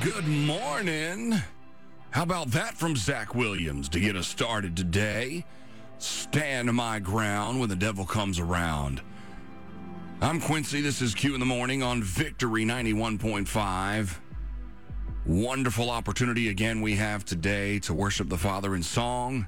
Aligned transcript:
Good 0.00 0.26
morning. 0.26 1.34
How 2.10 2.22
about 2.22 2.48
that 2.48 2.76
from 2.76 2.96
Zach 2.96 3.34
Williams 3.34 3.88
to 3.90 4.00
get 4.00 4.14
us 4.14 4.26
started 4.26 4.76
today? 4.76 5.46
Stand 5.98 6.72
my 6.74 6.98
ground 6.98 7.60
when 7.60 7.70
the 7.70 7.76
devil 7.76 8.04
comes 8.04 8.38
around. 8.38 9.00
I'm 10.20 10.40
Quincy. 10.40 10.82
This 10.82 11.00
is 11.00 11.14
Q 11.14 11.32
in 11.32 11.40
the 11.40 11.46
morning 11.46 11.82
on 11.82 12.02
Victory 12.02 12.64
91.5. 12.64 14.18
Wonderful 15.24 15.88
opportunity 15.88 16.50
again 16.50 16.82
we 16.82 16.96
have 16.96 17.24
today 17.24 17.78
to 17.80 17.94
worship 17.94 18.28
the 18.28 18.36
Father 18.36 18.74
in 18.74 18.82
song, 18.82 19.46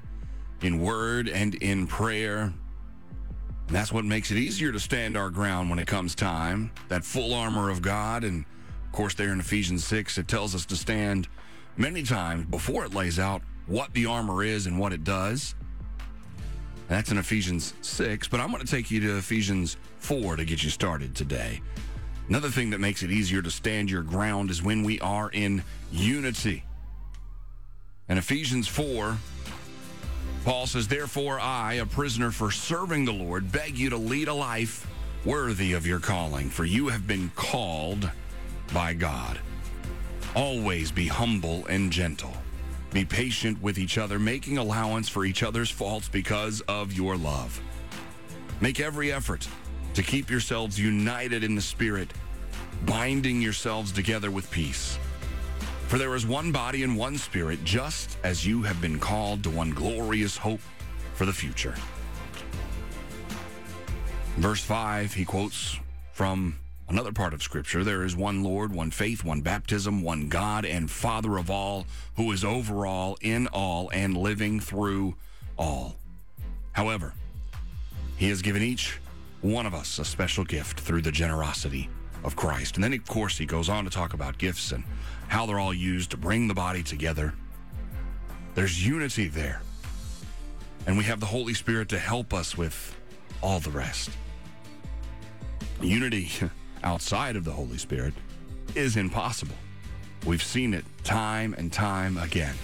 in 0.61 0.79
word, 0.79 1.29
and 1.29 1.55
in 1.55 1.85
prayer. 1.85 2.41
And 2.41 3.75
that's 3.75 3.91
what 3.91 4.03
makes 4.03 4.31
it 4.31 4.37
easier 4.37 4.71
to 4.71 4.79
stand 4.79 5.15
our 5.15 5.29
ground 5.29 5.69
when 5.69 5.77
it 5.77 5.85
comes 5.85 6.15
time. 6.15 6.71
That 6.87 7.05
full 7.05 7.35
armor 7.35 7.69
of 7.69 7.83
God. 7.83 8.23
And 8.23 8.45
of 8.89 8.93
course, 8.93 9.13
there 9.13 9.31
in 9.31 9.39
Ephesians 9.39 9.85
6, 9.85 10.17
it 10.17 10.27
tells 10.27 10.55
us 10.55 10.65
to 10.65 10.75
stand 10.75 11.27
many 11.77 12.01
times 12.01 12.47
before 12.47 12.83
it 12.85 12.91
lays 12.91 13.19
out 13.19 13.43
what 13.67 13.93
the 13.93 14.07
armor 14.07 14.43
is 14.43 14.65
and 14.65 14.79
what 14.79 14.93
it 14.93 15.03
does. 15.03 15.53
That's 16.87 17.11
in 17.11 17.19
Ephesians 17.19 17.75
6, 17.81 18.27
but 18.29 18.39
I'm 18.39 18.49
going 18.49 18.65
to 18.65 18.67
take 18.67 18.89
you 18.89 18.99
to 19.01 19.17
Ephesians 19.17 19.77
4 19.99 20.37
to 20.37 20.43
get 20.43 20.63
you 20.63 20.71
started 20.71 21.15
today. 21.15 21.61
Another 22.29 22.49
thing 22.49 22.71
that 22.71 22.79
makes 22.79 23.03
it 23.03 23.11
easier 23.11 23.43
to 23.43 23.51
stand 23.51 23.91
your 23.91 24.01
ground 24.01 24.49
is 24.49 24.63
when 24.63 24.83
we 24.83 24.99
are 25.01 25.29
in 25.29 25.63
unity. 25.91 26.63
In 28.09 28.17
Ephesians 28.17 28.67
4, 28.67 29.15
Paul 30.45 30.65
says, 30.65 30.87
Therefore, 30.87 31.39
I, 31.39 31.75
a 31.75 31.85
prisoner 31.85 32.31
for 32.31 32.49
serving 32.49 33.05
the 33.05 33.13
Lord, 33.13 33.51
beg 33.51 33.77
you 33.77 33.91
to 33.91 33.97
lead 33.97 34.29
a 34.29 34.33
life 34.33 34.89
worthy 35.25 35.73
of 35.73 35.85
your 35.85 35.99
calling, 35.99 36.49
for 36.49 36.65
you 36.65 36.87
have 36.87 37.05
been 37.05 37.31
called 37.35 38.09
by 38.73 38.93
God. 38.93 39.39
Always 40.35 40.91
be 40.91 41.07
humble 41.07 41.65
and 41.67 41.91
gentle. 41.91 42.33
Be 42.91 43.05
patient 43.05 43.61
with 43.61 43.77
each 43.77 43.97
other, 43.97 44.19
making 44.19 44.57
allowance 44.57 45.09
for 45.09 45.25
each 45.25 45.43
other's 45.43 45.69
faults 45.69 46.07
because 46.09 46.61
of 46.61 46.93
your 46.93 47.17
love. 47.17 47.61
Make 48.61 48.79
every 48.79 49.11
effort 49.11 49.47
to 49.93 50.03
keep 50.03 50.29
yourselves 50.29 50.79
united 50.79 51.43
in 51.43 51.55
the 51.55 51.61
Spirit, 51.61 52.13
binding 52.85 53.41
yourselves 53.41 53.91
together 53.91 54.31
with 54.31 54.49
peace. 54.51 54.97
For 55.87 55.97
there 55.97 56.15
is 56.15 56.25
one 56.25 56.51
body 56.51 56.83
and 56.83 56.97
one 56.97 57.17
Spirit, 57.17 57.63
just 57.63 58.17
as 58.23 58.45
you 58.45 58.61
have 58.63 58.79
been 58.81 58.99
called 58.99 59.43
to 59.43 59.49
one 59.49 59.71
glorious 59.71 60.37
hope 60.37 60.61
for 61.15 61.25
the 61.25 61.33
future. 61.33 61.75
Verse 64.37 64.63
5, 64.63 65.13
he 65.13 65.25
quotes 65.25 65.79
from 66.13 66.55
another 66.89 67.11
part 67.11 67.33
of 67.33 67.43
Scripture 67.43 67.83
there 67.83 68.03
is 68.03 68.15
one 68.15 68.43
Lord, 68.43 68.73
one 68.73 68.91
faith, 68.91 69.23
one 69.23 69.41
baptism, 69.41 70.01
one 70.01 70.27
God 70.27 70.65
and 70.65 70.89
Father 70.89 71.37
of 71.37 71.49
all, 71.49 71.85
who 72.15 72.31
is 72.31 72.43
over 72.43 72.85
all, 72.85 73.17
in 73.21 73.47
all, 73.47 73.89
and 73.93 74.17
living 74.17 74.59
through 74.59 75.15
all. 75.57 75.95
However, 76.73 77.13
he 78.17 78.29
has 78.29 78.41
given 78.41 78.61
each 78.61 78.99
one 79.41 79.65
of 79.65 79.73
us 79.73 79.99
a 79.99 80.05
special 80.05 80.43
gift 80.43 80.79
through 80.79 81.01
the 81.01 81.11
generosity 81.11 81.89
of 82.23 82.35
Christ. 82.35 82.75
And 82.75 82.83
then, 82.83 82.93
of 82.93 83.05
course, 83.07 83.37
he 83.37 83.45
goes 83.45 83.69
on 83.69 83.85
to 83.85 83.89
talk 83.89 84.13
about 84.13 84.37
gifts 84.37 84.71
and 84.71 84.83
how 85.27 85.45
they're 85.45 85.59
all 85.59 85.73
used 85.73 86.11
to 86.11 86.17
bring 86.17 86.47
the 86.47 86.53
body 86.53 86.83
together. 86.83 87.33
There's 88.55 88.85
unity 88.85 89.27
there. 89.27 89.61
And 90.85 90.97
we 90.97 91.03
have 91.05 91.19
the 91.19 91.25
Holy 91.25 91.53
Spirit 91.53 91.89
to 91.89 91.99
help 91.99 92.33
us 92.33 92.57
with 92.57 92.97
all 93.41 93.59
the 93.59 93.69
rest. 93.69 94.09
Unity 95.81 96.29
outside 96.83 97.35
of 97.35 97.43
the 97.43 97.51
Holy 97.51 97.77
Spirit 97.77 98.13
is 98.75 98.97
impossible. 98.97 99.55
We've 100.25 100.43
seen 100.43 100.73
it 100.73 100.85
time 101.03 101.55
and 101.57 101.71
time 101.71 102.17
again. 102.17 102.55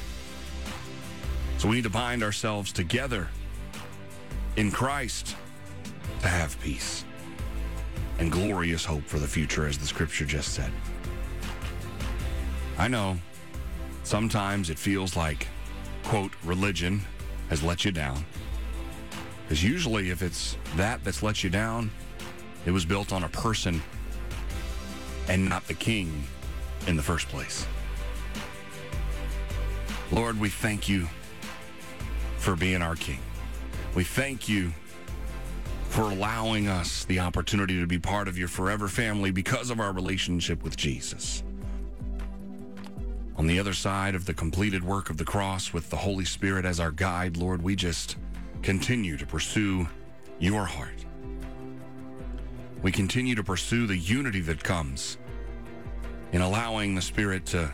So 1.57 1.69
we 1.69 1.75
need 1.75 1.83
to 1.83 1.89
bind 1.89 2.23
ourselves 2.23 2.71
together 2.71 3.29
in 4.57 4.71
Christ 4.71 5.35
to 6.21 6.27
have 6.27 6.59
peace 6.61 7.05
and 8.19 8.31
glorious 8.31 8.85
hope 8.85 9.03
for 9.03 9.19
the 9.19 9.27
future, 9.27 9.67
as 9.67 9.77
the 9.77 9.85
scripture 9.85 10.25
just 10.25 10.53
said. 10.53 10.71
I 12.77 12.87
know 12.87 13.17
sometimes 14.03 14.69
it 14.69 14.77
feels 14.77 15.15
like, 15.15 15.47
quote, 16.03 16.31
religion 16.43 17.01
has 17.49 17.63
let 17.63 17.85
you 17.85 17.91
down. 17.91 18.25
Because 19.43 19.63
usually, 19.63 20.09
if 20.09 20.21
it's 20.21 20.57
that 20.75 21.03
that's 21.03 21.21
let 21.21 21.43
you 21.43 21.49
down, 21.49 21.91
it 22.65 22.71
was 22.71 22.85
built 22.85 23.13
on 23.13 23.23
a 23.23 23.29
person 23.29 23.81
and 25.27 25.47
not 25.47 25.67
the 25.67 25.73
king 25.73 26.23
in 26.87 26.95
the 26.95 27.03
first 27.03 27.27
place. 27.27 27.65
Lord, 30.11 30.39
we 30.39 30.49
thank 30.49 30.87
you 30.87 31.07
for 32.37 32.55
being 32.55 32.81
our 32.81 32.95
king. 32.95 33.19
We 33.95 34.03
thank 34.03 34.47
you 34.47 34.71
for 35.89 36.03
allowing 36.03 36.67
us 36.67 37.05
the 37.05 37.19
opportunity 37.19 37.79
to 37.79 37.87
be 37.87 37.97
part 37.97 38.27
of 38.27 38.37
your 38.37 38.47
forever 38.47 38.87
family 38.87 39.31
because 39.31 39.69
of 39.69 39.79
our 39.79 39.93
relationship 39.93 40.61
with 40.63 40.75
Jesus. 40.75 41.43
On 43.37 43.47
the 43.47 43.59
other 43.59 43.73
side 43.73 44.15
of 44.15 44.25
the 44.25 44.33
completed 44.33 44.83
work 44.83 45.09
of 45.09 45.17
the 45.17 45.25
cross 45.25 45.73
with 45.73 45.89
the 45.89 45.95
Holy 45.95 46.25
Spirit 46.25 46.65
as 46.65 46.79
our 46.79 46.91
guide, 46.91 47.37
Lord, 47.37 47.61
we 47.61 47.75
just 47.75 48.17
continue 48.61 49.17
to 49.17 49.25
pursue 49.25 49.87
your 50.39 50.65
heart. 50.65 51.04
We 52.85 52.91
continue 52.91 53.33
to 53.33 53.43
pursue 53.43 53.87
the 53.87 53.97
unity 53.97 54.41
that 54.41 54.63
comes 54.63 55.17
in 56.33 56.41
allowing 56.41 56.93
the 56.93 57.01
Spirit 57.01 57.43
to 57.47 57.73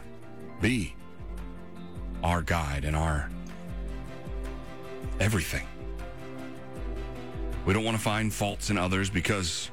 be 0.62 0.96
our 2.24 2.42
guide 2.42 2.86
and 2.86 2.96
our 2.96 3.30
everything. 5.20 5.68
We 7.66 7.74
don't 7.74 7.84
want 7.84 7.98
to 7.98 8.02
find 8.02 8.34
faults 8.34 8.70
in 8.70 8.78
others 8.78 9.10
because 9.10 9.70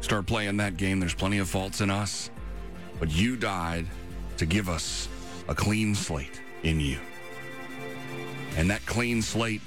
start 0.00 0.24
playing 0.24 0.56
that 0.56 0.78
game, 0.78 1.00
there's 1.00 1.12
plenty 1.12 1.36
of 1.36 1.50
faults 1.50 1.82
in 1.82 1.90
us. 1.90 2.30
But 2.98 3.10
you 3.10 3.36
died 3.36 3.84
to 4.38 4.46
give 4.46 4.70
us 4.70 5.06
a 5.48 5.54
clean 5.54 5.94
slate 5.94 6.40
in 6.62 6.80
you. 6.80 6.98
And 8.56 8.70
that 8.70 8.86
clean 8.86 9.20
slate 9.20 9.60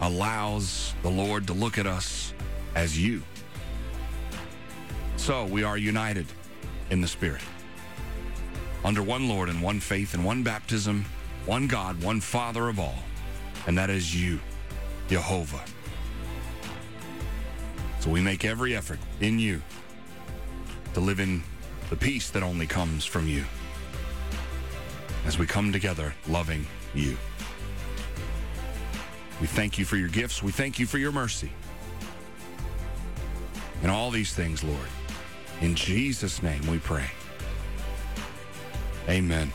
allows 0.00 0.94
the 1.02 1.10
Lord 1.10 1.46
to 1.48 1.52
look 1.52 1.76
at 1.76 1.86
us 1.86 2.32
as 2.74 2.98
you. 2.98 3.22
So 5.24 5.46
we 5.46 5.62
are 5.62 5.78
united 5.78 6.26
in 6.90 7.00
the 7.00 7.08
Spirit. 7.08 7.40
Under 8.84 9.02
one 9.02 9.26
Lord 9.26 9.48
and 9.48 9.62
one 9.62 9.80
faith 9.80 10.12
and 10.12 10.22
one 10.22 10.42
baptism, 10.42 11.06
one 11.46 11.66
God, 11.66 12.02
one 12.02 12.20
Father 12.20 12.68
of 12.68 12.78
all. 12.78 12.98
And 13.66 13.78
that 13.78 13.88
is 13.88 14.14
you, 14.14 14.38
Jehovah. 15.08 15.64
So 18.00 18.10
we 18.10 18.20
make 18.20 18.44
every 18.44 18.76
effort 18.76 18.98
in 19.22 19.38
you 19.38 19.62
to 20.92 21.00
live 21.00 21.20
in 21.20 21.42
the 21.88 21.96
peace 21.96 22.28
that 22.28 22.42
only 22.42 22.66
comes 22.66 23.06
from 23.06 23.26
you 23.26 23.44
as 25.24 25.38
we 25.38 25.46
come 25.46 25.72
together 25.72 26.14
loving 26.28 26.66
you. 26.92 27.16
We 29.40 29.46
thank 29.46 29.78
you 29.78 29.86
for 29.86 29.96
your 29.96 30.10
gifts. 30.10 30.42
We 30.42 30.52
thank 30.52 30.78
you 30.78 30.84
for 30.84 30.98
your 30.98 31.12
mercy. 31.12 31.50
And 33.80 33.90
all 33.90 34.10
these 34.10 34.34
things, 34.34 34.62
Lord. 34.62 34.88
In 35.60 35.74
Jesus' 35.74 36.42
name 36.42 36.66
we 36.66 36.78
pray. 36.78 37.10
Amen. 39.08 39.52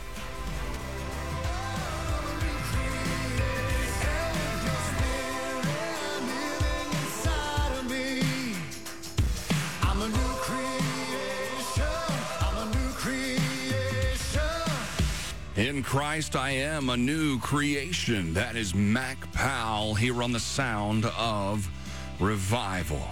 In 15.56 15.82
Christ, 15.82 16.36
I 16.36 16.52
am 16.52 16.88
a 16.88 16.96
new 16.96 17.38
creation. 17.38 18.32
That 18.32 18.56
is 18.56 18.74
Mac 18.74 19.30
Powell 19.32 19.94
here 19.94 20.22
on 20.22 20.32
the 20.32 20.40
sound 20.40 21.04
of 21.18 21.68
revival. 22.18 23.02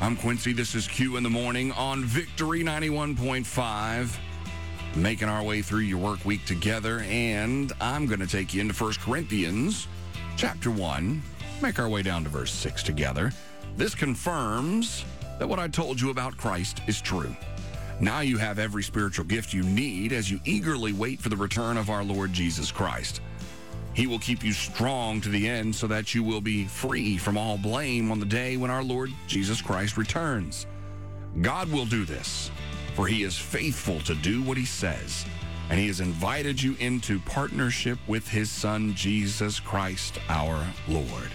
I'm 0.00 0.16
Quincy. 0.16 0.52
This 0.52 0.76
is 0.76 0.86
Q 0.86 1.16
in 1.16 1.24
the 1.24 1.28
morning 1.28 1.72
on 1.72 2.04
Victory 2.04 2.62
91.5. 2.62 4.16
Making 4.94 5.28
our 5.28 5.42
way 5.42 5.60
through 5.60 5.80
your 5.80 5.98
work 5.98 6.24
week 6.24 6.44
together, 6.44 7.00
and 7.08 7.72
I'm 7.80 8.06
going 8.06 8.20
to 8.20 8.26
take 8.28 8.54
you 8.54 8.60
into 8.60 8.74
1 8.74 8.92
Corinthians 9.00 9.88
chapter 10.36 10.70
1. 10.70 11.20
Make 11.60 11.80
our 11.80 11.88
way 11.88 12.02
down 12.02 12.22
to 12.22 12.30
verse 12.30 12.52
6 12.52 12.84
together. 12.84 13.32
This 13.76 13.96
confirms 13.96 15.04
that 15.40 15.48
what 15.48 15.58
I 15.58 15.66
told 15.66 16.00
you 16.00 16.10
about 16.10 16.36
Christ 16.36 16.80
is 16.86 17.00
true. 17.00 17.34
Now 17.98 18.20
you 18.20 18.38
have 18.38 18.60
every 18.60 18.84
spiritual 18.84 19.24
gift 19.24 19.52
you 19.52 19.64
need 19.64 20.12
as 20.12 20.30
you 20.30 20.38
eagerly 20.44 20.92
wait 20.92 21.20
for 21.20 21.28
the 21.28 21.36
return 21.36 21.76
of 21.76 21.90
our 21.90 22.04
Lord 22.04 22.32
Jesus 22.32 22.70
Christ. 22.70 23.20
He 23.98 24.06
will 24.06 24.20
keep 24.20 24.44
you 24.44 24.52
strong 24.52 25.20
to 25.22 25.28
the 25.28 25.48
end 25.48 25.74
so 25.74 25.88
that 25.88 26.14
you 26.14 26.22
will 26.22 26.40
be 26.40 26.66
free 26.66 27.18
from 27.18 27.36
all 27.36 27.58
blame 27.58 28.12
on 28.12 28.20
the 28.20 28.26
day 28.26 28.56
when 28.56 28.70
our 28.70 28.84
Lord 28.84 29.10
Jesus 29.26 29.60
Christ 29.60 29.96
returns. 29.96 30.68
God 31.42 31.68
will 31.72 31.84
do 31.84 32.04
this 32.04 32.52
for 32.98 33.06
he 33.06 33.22
is 33.22 33.38
faithful 33.38 34.00
to 34.00 34.14
do 34.16 34.42
what 34.42 34.56
he 34.56 34.64
says, 34.64 35.24
and 35.70 35.78
he 35.78 35.86
has 35.86 36.00
invited 36.00 36.60
you 36.60 36.74
into 36.80 37.20
partnership 37.20 37.96
with 38.08 38.26
his 38.26 38.50
Son, 38.50 38.92
Jesus 38.94 39.60
Christ 39.60 40.18
our 40.28 40.66
Lord. 40.88 41.30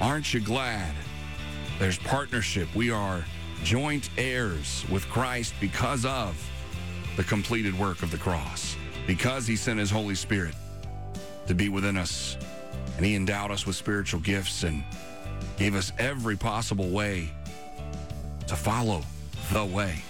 Aren't 0.00 0.32
you 0.32 0.40
glad? 0.40 0.94
There's 1.78 1.98
partnership. 1.98 2.74
We 2.74 2.90
are 2.90 3.22
joint 3.64 4.08
heirs 4.16 4.86
with 4.90 5.06
Christ 5.10 5.52
because 5.60 6.06
of 6.06 6.34
the 7.16 7.24
completed 7.24 7.78
work 7.78 8.02
of 8.02 8.10
the 8.10 8.16
cross, 8.16 8.76
because 9.06 9.46
he 9.46 9.56
sent 9.56 9.78
his 9.78 9.90
Holy 9.90 10.14
Spirit 10.14 10.54
to 11.50 11.54
be 11.56 11.68
within 11.68 11.96
us, 11.96 12.36
and 12.96 13.04
he 13.04 13.16
endowed 13.16 13.50
us 13.50 13.66
with 13.66 13.74
spiritual 13.74 14.20
gifts 14.20 14.62
and 14.62 14.84
gave 15.58 15.74
us 15.74 15.90
every 15.98 16.36
possible 16.36 16.88
way 16.90 17.28
to 18.46 18.54
follow 18.54 19.02
the 19.52 19.64
way, 19.64 20.00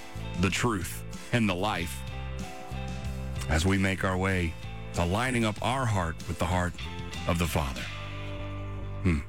the 0.42 0.50
truth, 0.50 1.02
and 1.32 1.48
the 1.48 1.54
life 1.54 1.96
as 3.48 3.64
we 3.64 3.78
make 3.78 4.04
our 4.04 4.18
way 4.18 4.52
to 4.92 5.02
lining 5.02 5.46
up 5.46 5.56
our 5.62 5.86
heart 5.86 6.14
with 6.28 6.38
the 6.38 6.44
heart 6.44 6.74
of 7.26 7.38
the 7.38 7.46
Father. 7.46 7.80
Hmm. 9.02 9.20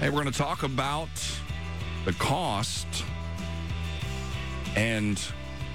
Hey, 0.00 0.10
we're 0.10 0.20
going 0.20 0.30
to 0.30 0.38
talk 0.38 0.64
about 0.64 1.08
the 2.04 2.12
cost 2.12 2.86
and 4.76 5.18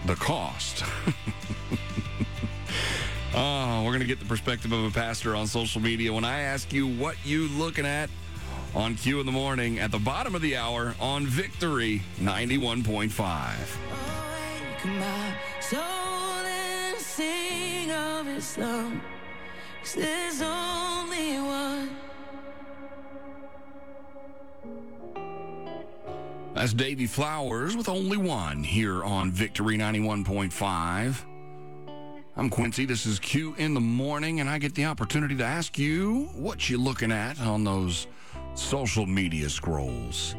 the 0.06 0.16
cost. 0.16 0.84
oh, 3.36 3.84
we're 3.84 3.92
going 3.92 4.00
to 4.02 4.08
get 4.08 4.20
the 4.20 4.26
perspective 4.26 4.72
of 4.72 4.86
a 4.86 4.92
pastor 4.92 5.36
on 5.36 5.48
social 5.48 5.82
media 5.82 6.12
when 6.14 6.26
I 6.26 6.42
ask 6.42 6.74
you 6.74 6.88
what 6.88 7.18
you 7.26 7.48
looking 7.50 7.86
at 7.86 8.10
on 8.74 8.96
Q 8.96 9.20
in 9.20 9.26
the 9.26 9.32
morning 9.32 9.80
at 9.80 9.92
the 9.92 10.00
bottom 10.00 10.36
of 10.36 10.42
the 10.42 10.58
hour 10.58 10.96
on 11.00 11.26
Victory 11.26 12.02
91.5. 12.20 13.54
There's 19.94 20.42
only 20.42 21.40
one. 21.40 21.96
That's 26.54 26.74
Davy 26.74 27.06
Flowers 27.06 27.78
with 27.78 27.88
Only 27.90 28.18
One 28.18 28.64
here 28.64 29.04
on 29.04 29.32
Victory 29.32 29.78
91.5. 29.78 31.35
I'm 32.38 32.50
Quincy. 32.50 32.84
This 32.84 33.06
is 33.06 33.18
Q 33.18 33.56
in 33.58 33.74
the 33.74 33.80
morning, 33.80 34.42
and 34.42 34.50
I 34.50 34.58
get 34.58 34.76
the 34.76 34.84
opportunity 34.84 35.38
to 35.38 35.46
ask 35.46 35.80
you 35.80 36.30
what 36.36 36.70
you're 36.70 36.78
looking 36.78 37.10
at 37.10 37.40
on 37.40 37.64
those 37.64 38.08
social 38.56 39.06
media 39.06 39.50
scrolls. 39.50 40.36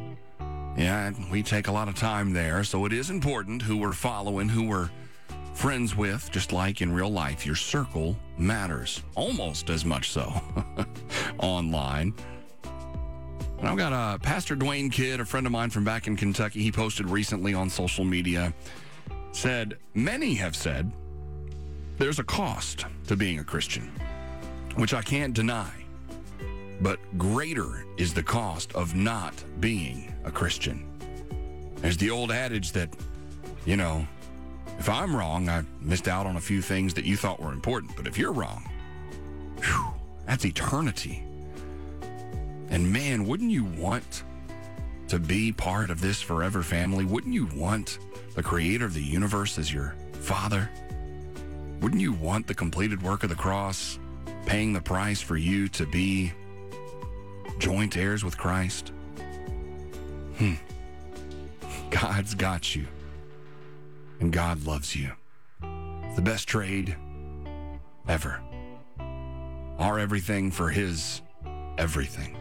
Yeah, 0.77 1.11
we 1.31 1.41
take 1.41 1.69
a 1.69 1.71
lot 1.71 1.87
of 1.87 1.95
time 1.95 2.33
there, 2.33 2.63
so 2.63 2.85
it 2.85 2.93
is 2.93 3.09
important 3.09 3.63
who 3.63 3.77
we're 3.77 3.93
following, 3.93 4.47
who 4.47 4.67
we're 4.67 4.91
friends 5.55 5.95
with, 5.95 6.29
just 6.29 6.53
like 6.53 6.81
in 6.81 6.93
real 6.93 7.09
life. 7.09 7.47
Your 7.47 7.55
circle 7.55 8.15
matters 8.37 9.01
almost 9.15 9.71
as 9.71 9.83
much 9.83 10.11
so 10.11 10.31
online. 11.39 12.13
And 13.57 13.67
I've 13.67 13.77
got 13.77 13.91
a 13.91 14.19
Pastor 14.19 14.55
Dwayne 14.55 14.91
Kidd, 14.91 15.19
a 15.19 15.25
friend 15.25 15.47
of 15.47 15.51
mine 15.51 15.71
from 15.71 15.83
back 15.83 16.05
in 16.05 16.15
Kentucky. 16.15 16.61
He 16.61 16.71
posted 16.71 17.09
recently 17.09 17.55
on 17.55 17.71
social 17.71 18.05
media, 18.05 18.53
said, 19.31 19.79
Many 19.95 20.35
have 20.35 20.55
said 20.55 20.91
there's 21.97 22.19
a 22.19 22.23
cost 22.23 22.85
to 23.07 23.15
being 23.15 23.39
a 23.39 23.43
Christian, 23.43 23.91
which 24.75 24.93
I 24.93 25.01
can't 25.01 25.33
deny. 25.33 25.71
But 26.79 26.99
greater 27.17 27.85
is 27.97 28.13
the 28.13 28.21
cost 28.21 28.73
of 28.75 28.95
not 28.95 29.33
being 29.59 30.13
a 30.23 30.31
Christian. 30.31 30.85
There's 31.77 31.97
the 31.97 32.11
old 32.11 32.31
adage 32.31 32.71
that, 32.73 32.89
you 33.65 33.77
know, 33.77 34.07
if 34.77 34.89
I'm 34.89 35.15
wrong, 35.15 35.49
I 35.49 35.63
missed 35.81 36.07
out 36.07 36.27
on 36.27 36.35
a 36.35 36.41
few 36.41 36.61
things 36.61 36.93
that 36.93 37.05
you 37.05 37.17
thought 37.17 37.41
were 37.41 37.51
important. 37.51 37.95
But 37.95 38.05
if 38.05 38.17
you're 38.17 38.31
wrong, 38.31 38.63
whew, 39.63 39.87
that's 40.27 40.45
eternity. 40.45 41.23
And 42.69 42.91
man, 42.91 43.25
wouldn't 43.25 43.49
you 43.49 43.63
want 43.63 44.23
to 45.07 45.17
be 45.17 45.51
part 45.51 45.89
of 45.89 45.99
this 45.99 46.21
forever 46.21 46.61
family? 46.61 47.05
Wouldn't 47.05 47.33
you 47.33 47.47
want 47.55 47.97
the 48.35 48.43
creator 48.43 48.85
of 48.85 48.93
the 48.93 49.01
universe 49.01 49.57
as 49.57 49.73
your 49.73 49.95
father? 50.13 50.69
Wouldn't 51.81 52.01
you 52.01 52.13
want 52.13 52.47
the 52.47 52.53
completed 52.53 53.01
work 53.03 53.23
of 53.23 53.29
the 53.29 53.35
cross 53.35 53.99
paying 54.45 54.73
the 54.73 54.81
price 54.81 55.21
for 55.21 55.37
you 55.37 55.67
to 55.69 55.85
be 55.85 56.31
joint 57.59 57.97
heirs 57.97 58.23
with 58.23 58.37
Christ? 58.37 58.91
Hmm. 60.37 60.53
God's 61.89 62.35
got 62.35 62.75
you. 62.75 62.85
And 64.19 64.31
God 64.31 64.65
loves 64.65 64.95
you. 64.95 65.11
The 65.61 66.21
best 66.21 66.47
trade 66.47 66.95
ever. 68.07 68.41
Our 69.77 69.99
everything 69.99 70.51
for 70.51 70.69
His 70.69 71.21
everything. 71.77 72.36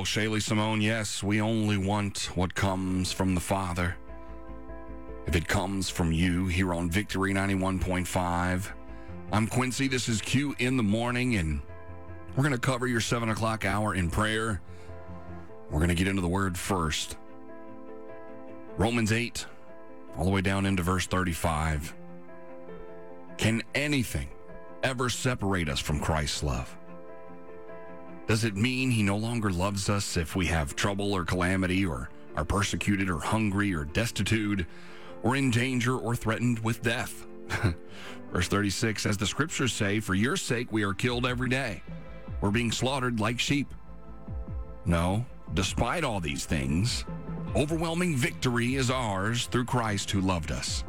Oh, 0.00 0.02
Shaylee 0.02 0.38
Simeone, 0.38 0.80
yes, 0.80 1.22
we 1.22 1.42
only 1.42 1.76
want 1.76 2.30
what 2.34 2.54
comes 2.54 3.12
from 3.12 3.34
the 3.34 3.40
Father. 3.40 3.96
If 5.26 5.36
it 5.36 5.46
comes 5.46 5.90
from 5.90 6.10
you 6.10 6.46
here 6.46 6.72
on 6.72 6.88
Victory 6.88 7.34
91.5, 7.34 8.72
I'm 9.30 9.46
Quincy. 9.46 9.88
This 9.88 10.08
is 10.08 10.22
Q 10.22 10.56
in 10.58 10.78
the 10.78 10.82
morning, 10.82 11.36
and 11.36 11.60
we're 12.34 12.44
going 12.44 12.54
to 12.54 12.58
cover 12.58 12.86
your 12.86 13.02
7 13.02 13.28
o'clock 13.28 13.66
hour 13.66 13.94
in 13.94 14.08
prayer. 14.08 14.62
We're 15.70 15.80
going 15.80 15.90
to 15.90 15.94
get 15.94 16.08
into 16.08 16.22
the 16.22 16.28
word 16.28 16.56
first. 16.56 17.18
Romans 18.78 19.12
8, 19.12 19.44
all 20.16 20.24
the 20.24 20.30
way 20.30 20.40
down 20.40 20.64
into 20.64 20.82
verse 20.82 21.06
35. 21.08 21.94
Can 23.36 23.62
anything 23.74 24.30
ever 24.82 25.10
separate 25.10 25.68
us 25.68 25.78
from 25.78 26.00
Christ's 26.00 26.42
love? 26.42 26.74
Does 28.30 28.44
it 28.44 28.54
mean 28.54 28.92
he 28.92 29.02
no 29.02 29.16
longer 29.16 29.50
loves 29.50 29.88
us 29.88 30.16
if 30.16 30.36
we 30.36 30.46
have 30.46 30.76
trouble 30.76 31.12
or 31.12 31.24
calamity 31.24 31.84
or 31.84 32.10
are 32.36 32.44
persecuted 32.44 33.10
or 33.10 33.18
hungry 33.18 33.74
or 33.74 33.84
destitute 33.84 34.66
or 35.24 35.34
in 35.34 35.50
danger 35.50 35.96
or 35.96 36.14
threatened 36.14 36.60
with 36.60 36.80
death? 36.80 37.26
Verse 38.32 38.46
36 38.46 39.04
As 39.04 39.16
the 39.16 39.26
scriptures 39.26 39.72
say, 39.72 39.98
For 39.98 40.14
your 40.14 40.36
sake 40.36 40.70
we 40.70 40.84
are 40.84 40.94
killed 40.94 41.26
every 41.26 41.48
day. 41.48 41.82
We're 42.40 42.52
being 42.52 42.70
slaughtered 42.70 43.18
like 43.18 43.40
sheep. 43.40 43.74
No, 44.84 45.26
despite 45.54 46.04
all 46.04 46.20
these 46.20 46.44
things, 46.44 47.04
overwhelming 47.56 48.14
victory 48.14 48.76
is 48.76 48.92
ours 48.92 49.46
through 49.46 49.64
Christ 49.64 50.08
who 50.08 50.20
loved 50.20 50.52
us. 50.52 50.84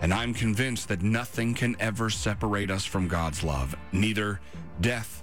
And 0.00 0.10
I'm 0.10 0.32
convinced 0.32 0.88
that 0.88 1.02
nothing 1.02 1.52
can 1.52 1.76
ever 1.80 2.08
separate 2.08 2.70
us 2.70 2.86
from 2.86 3.08
God's 3.08 3.44
love, 3.44 3.76
neither 3.92 4.40
death 4.80 5.22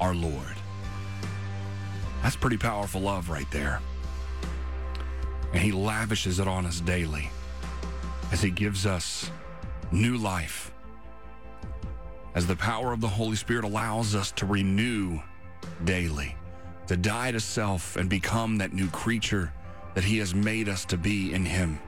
our 0.00 0.14
Lord. 0.14 0.54
That's 2.22 2.36
pretty 2.36 2.56
powerful 2.56 3.00
love 3.00 3.28
right 3.28 3.50
there. 3.50 3.80
And 5.52 5.62
He 5.62 5.72
lavishes 5.72 6.40
it 6.40 6.48
on 6.48 6.66
us 6.66 6.80
daily 6.80 7.30
as 8.32 8.42
He 8.42 8.50
gives 8.50 8.86
us 8.86 9.30
new 9.92 10.16
life. 10.16 10.72
As 12.34 12.46
the 12.46 12.56
power 12.56 12.92
of 12.92 13.00
the 13.00 13.08
Holy 13.08 13.36
Spirit 13.36 13.64
allows 13.64 14.14
us 14.14 14.30
to 14.32 14.46
renew 14.46 15.20
daily, 15.84 16.36
to 16.86 16.96
die 16.96 17.32
to 17.32 17.40
self 17.40 17.96
and 17.96 18.10
become 18.10 18.58
that 18.58 18.72
new 18.72 18.88
creature 18.88 19.52
that 19.94 20.04
He 20.04 20.18
has 20.18 20.34
made 20.34 20.68
us 20.68 20.84
to 20.86 20.98
be 20.98 21.32
in 21.32 21.44
Him. 21.44 21.78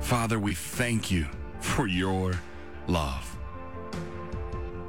Father, 0.00 0.38
we 0.38 0.54
thank 0.54 1.10
you 1.10 1.26
for 1.60 1.86
your 1.86 2.34
love. 2.86 3.36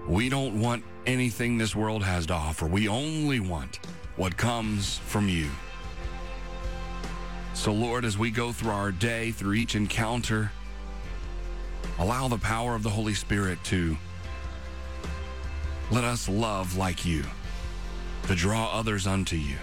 We 0.08 0.30
don't 0.30 0.62
want 0.62 0.84
anything 1.06 1.58
this 1.58 1.76
world 1.76 2.02
has 2.04 2.28
to 2.28 2.34
offer. 2.34 2.66
We 2.66 2.88
only 2.88 3.42
want 3.42 3.80
what 4.16 4.38
comes 4.38 5.00
from 5.00 5.28
you. 5.28 5.50
So, 7.54 7.74
Lord, 7.74 8.06
as 8.06 8.18
we 8.18 8.32
go 8.32 8.54
through 8.54 8.72
our 8.72 8.92
day, 8.92 9.32
through 9.32 9.54
each 9.54 9.76
encounter, 9.76 10.52
allow 12.00 12.30
the 12.30 12.38
power 12.38 12.74
of 12.74 12.84
the 12.84 12.90
Holy 12.90 13.14
Spirit 13.14 13.62
to 13.66 13.98
let 15.92 16.06
us 16.06 16.30
love 16.30 16.78
like 16.78 17.06
you, 17.06 17.24
to 18.28 18.36
draw 18.36 18.72
others 18.72 19.08
unto 19.08 19.36
you. 19.36 19.58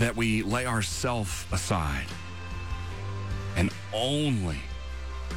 That 0.00 0.16
we 0.16 0.42
lay 0.42 0.66
ourself 0.66 1.50
aside 1.52 2.06
and 3.56 3.70
only 3.92 4.58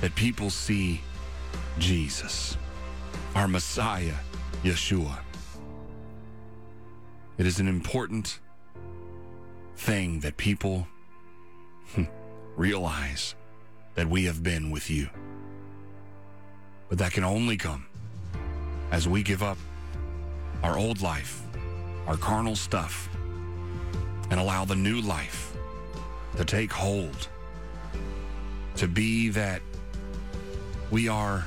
that 0.01 0.15
people 0.15 0.49
see 0.49 1.01
Jesus, 1.79 2.57
our 3.35 3.47
Messiah, 3.47 4.15
Yeshua. 4.63 5.19
It 7.37 7.45
is 7.45 7.59
an 7.59 7.67
important 7.67 8.39
thing 9.75 10.21
that 10.21 10.37
people 10.37 10.87
hmm, 11.93 12.05
realize 12.55 13.35
that 13.95 14.09
we 14.09 14.25
have 14.25 14.41
been 14.41 14.71
with 14.71 14.89
you. 14.89 15.07
But 16.89 16.97
that 16.97 17.11
can 17.11 17.23
only 17.23 17.57
come 17.57 17.85
as 18.91 19.07
we 19.07 19.21
give 19.21 19.43
up 19.43 19.57
our 20.63 20.77
old 20.77 21.01
life, 21.01 21.41
our 22.07 22.17
carnal 22.17 22.55
stuff, 22.55 23.07
and 24.31 24.39
allow 24.39 24.65
the 24.65 24.75
new 24.75 24.99
life 25.01 25.55
to 26.37 26.45
take 26.45 26.71
hold, 26.71 27.27
to 28.77 28.87
be 28.87 29.29
that 29.29 29.61
we 30.89 31.07
are 31.07 31.45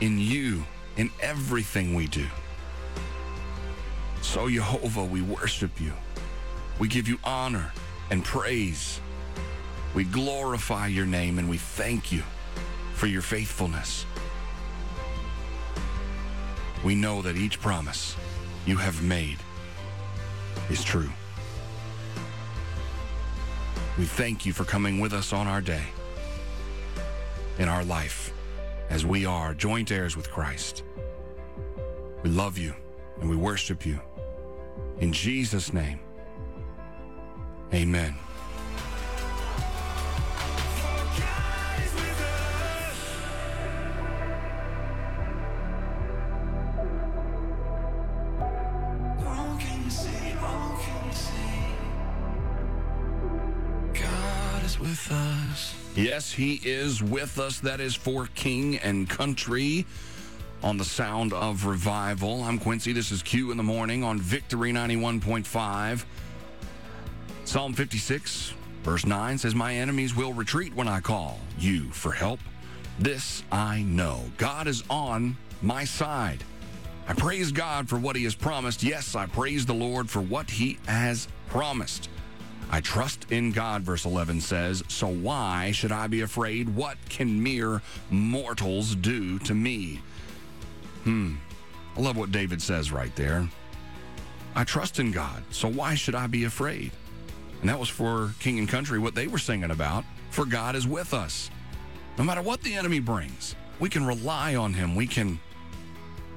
in 0.00 0.18
you 0.18 0.64
in 0.96 1.10
everything 1.20 1.94
we 1.94 2.06
do. 2.06 2.26
So, 4.22 4.48
Jehovah, 4.48 5.04
we 5.04 5.22
worship 5.22 5.80
you. 5.80 5.92
We 6.78 6.88
give 6.88 7.08
you 7.08 7.18
honor 7.24 7.72
and 8.10 8.24
praise. 8.24 9.00
We 9.94 10.04
glorify 10.04 10.86
your 10.88 11.06
name 11.06 11.38
and 11.38 11.48
we 11.48 11.56
thank 11.58 12.12
you 12.12 12.22
for 12.94 13.06
your 13.06 13.22
faithfulness. 13.22 14.04
We 16.84 16.94
know 16.94 17.22
that 17.22 17.36
each 17.36 17.60
promise 17.60 18.16
you 18.66 18.76
have 18.76 19.02
made 19.02 19.38
is 20.70 20.82
true. 20.82 21.10
We 23.98 24.04
thank 24.04 24.46
you 24.46 24.52
for 24.52 24.64
coming 24.64 25.00
with 25.00 25.12
us 25.12 25.32
on 25.32 25.46
our 25.46 25.60
day, 25.60 25.84
in 27.58 27.68
our 27.68 27.84
life, 27.84 28.32
as 28.90 29.06
we 29.06 29.24
are 29.24 29.54
joint 29.54 29.90
heirs 29.90 30.16
with 30.16 30.30
Christ. 30.30 30.82
We 32.22 32.30
love 32.30 32.58
you 32.58 32.74
and 33.20 33.30
we 33.30 33.36
worship 33.36 33.86
you. 33.86 33.98
In 34.98 35.12
Jesus' 35.12 35.72
name, 35.72 36.00
amen. 37.72 38.14
Yes, 56.20 56.32
he 56.32 56.60
is 56.64 57.02
with 57.02 57.38
us. 57.38 57.60
That 57.60 57.80
is 57.80 57.94
for 57.94 58.26
King 58.34 58.76
and 58.76 59.08
Country 59.08 59.86
on 60.62 60.76
the 60.76 60.84
sound 60.84 61.32
of 61.32 61.64
revival. 61.64 62.42
I'm 62.42 62.58
Quincy. 62.58 62.92
This 62.92 63.10
is 63.10 63.22
Q 63.22 63.52
in 63.52 63.56
the 63.56 63.62
morning 63.62 64.04
on 64.04 64.18
Victory 64.18 64.70
91.5. 64.70 66.04
Psalm 67.46 67.72
56, 67.72 68.52
verse 68.82 69.06
9 69.06 69.38
says, 69.38 69.54
My 69.54 69.74
enemies 69.76 70.14
will 70.14 70.34
retreat 70.34 70.74
when 70.74 70.88
I 70.88 71.00
call 71.00 71.40
you 71.58 71.84
for 71.84 72.12
help. 72.12 72.40
This 72.98 73.42
I 73.50 73.80
know. 73.80 74.20
God 74.36 74.66
is 74.66 74.84
on 74.90 75.38
my 75.62 75.84
side. 75.84 76.44
I 77.08 77.14
praise 77.14 77.50
God 77.50 77.88
for 77.88 77.98
what 77.98 78.14
he 78.14 78.24
has 78.24 78.34
promised. 78.34 78.82
Yes, 78.82 79.14
I 79.14 79.24
praise 79.24 79.64
the 79.64 79.72
Lord 79.72 80.10
for 80.10 80.20
what 80.20 80.50
he 80.50 80.76
has 80.86 81.28
promised. 81.48 82.10
I 82.72 82.80
trust 82.80 83.26
in 83.30 83.50
God, 83.50 83.82
verse 83.82 84.04
11 84.04 84.40
says, 84.40 84.84
so 84.86 85.08
why 85.08 85.72
should 85.72 85.90
I 85.90 86.06
be 86.06 86.20
afraid? 86.20 86.68
What 86.68 86.96
can 87.08 87.42
mere 87.42 87.82
mortals 88.10 88.94
do 88.94 89.40
to 89.40 89.54
me? 89.54 90.00
Hmm. 91.02 91.34
I 91.96 92.00
love 92.00 92.16
what 92.16 92.30
David 92.30 92.62
says 92.62 92.92
right 92.92 93.14
there. 93.16 93.48
I 94.54 94.62
trust 94.62 95.00
in 95.00 95.10
God, 95.10 95.42
so 95.50 95.68
why 95.68 95.96
should 95.96 96.14
I 96.14 96.28
be 96.28 96.44
afraid? 96.44 96.92
And 97.60 97.68
that 97.68 97.78
was 97.78 97.88
for 97.88 98.34
King 98.38 98.60
and 98.60 98.68
Country, 98.68 99.00
what 99.00 99.16
they 99.16 99.26
were 99.26 99.38
singing 99.38 99.72
about. 99.72 100.04
For 100.30 100.44
God 100.44 100.76
is 100.76 100.86
with 100.86 101.12
us. 101.12 101.50
No 102.18 102.24
matter 102.24 102.40
what 102.42 102.62
the 102.62 102.74
enemy 102.74 103.00
brings, 103.00 103.56
we 103.80 103.88
can 103.88 104.06
rely 104.06 104.54
on 104.54 104.72
him. 104.74 104.94
We 104.94 105.08
can 105.08 105.40